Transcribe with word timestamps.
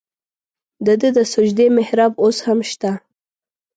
د 0.85 0.87
ده 1.01 1.09
د 1.17 1.19
سجدې 1.33 1.67
محراب 1.77 2.13
اوس 2.23 2.37
هم 2.45 2.59
شته. 2.69 2.91